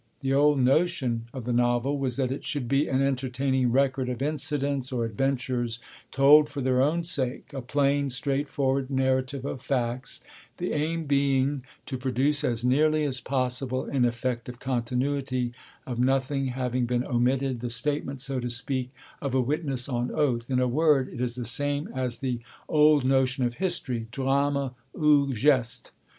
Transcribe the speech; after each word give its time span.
The 0.21 0.33
old 0.33 0.57
notion 0.59 1.25
of 1.31 1.45
the 1.45 1.53
novel 1.53 1.95
was 1.95 2.15
that 2.17 2.31
it 2.31 2.43
should 2.43 2.67
be 2.67 2.87
an 2.87 3.03
entertaining 3.03 3.71
record 3.71 4.09
of 4.09 4.19
incidents 4.19 4.91
or 4.91 5.05
adventures 5.05 5.77
told 6.09 6.49
for 6.49 6.59
their 6.59 6.81
own 6.81 7.03
sake; 7.03 7.53
a 7.53 7.61
plain, 7.61 8.09
straightforward 8.09 8.89
narrative 8.89 9.45
of 9.45 9.61
facts, 9.61 10.23
the 10.57 10.73
aim 10.73 11.03
being 11.03 11.61
to 11.85 11.99
produce 11.99 12.43
as 12.43 12.65
nearly 12.65 13.03
as 13.03 13.19
possible 13.19 13.85
an 13.85 14.03
effect 14.03 14.49
of 14.49 14.57
continuity, 14.59 15.53
of 15.85 15.99
nothing 15.99 16.47
having 16.47 16.87
been 16.87 17.05
omitted, 17.05 17.59
the 17.59 17.69
statement, 17.69 18.21
so 18.21 18.39
to 18.39 18.49
speak, 18.49 18.89
of 19.21 19.35
a 19.35 19.39
witness 19.39 19.87
on 19.87 20.09
oath; 20.09 20.49
in 20.49 20.59
a 20.59 20.67
word, 20.67 21.09
it 21.09 21.21
is 21.21 21.35
the 21.35 21.45
same 21.45 21.87
as 21.93 22.17
the 22.17 22.39
old 22.67 23.05
notion 23.05 23.43
of 23.43 23.53
history, 23.61 24.07
drame 24.09 24.71
ou 24.99 25.31
geste. 25.31 25.91